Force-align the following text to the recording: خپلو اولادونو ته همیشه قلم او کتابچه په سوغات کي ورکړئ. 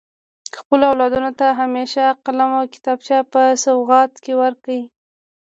خپلو 0.57 0.83
اولادونو 0.91 1.31
ته 1.39 1.47
همیشه 1.61 2.03
قلم 2.25 2.51
او 2.59 2.63
کتابچه 2.73 3.17
په 3.31 3.41
سوغات 3.63 4.11
کي 4.23 4.33
ورکړئ. 4.41 4.81